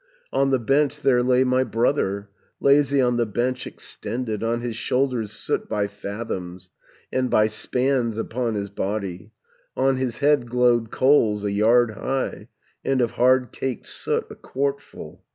"On 0.33 0.49
the 0.49 0.57
bench 0.57 1.01
there 1.01 1.21
lay 1.21 1.43
my 1.43 1.63
brother, 1.63 2.27
Lazy 2.59 2.99
on 2.99 3.17
the 3.17 3.27
bench 3.27 3.67
extended, 3.67 4.41
On 4.41 4.61
his 4.61 4.75
shoulders 4.75 5.31
soot 5.31 5.69
by 5.69 5.85
fathoms, 5.85 6.71
And 7.13 7.29
by 7.29 7.45
spans 7.45 8.17
upon 8.17 8.55
his 8.55 8.71
body, 8.71 9.29
790 9.77 9.87
On 9.87 9.95
his 9.97 10.17
head 10.17 10.49
glowed 10.49 10.89
coals 10.89 11.43
a 11.43 11.51
yard 11.51 11.91
high, 11.91 12.47
And 12.83 12.99
of 12.99 13.11
hard 13.11 13.51
caked 13.51 13.85
soot 13.85 14.25
a 14.31 14.35
quartful. 14.35 15.23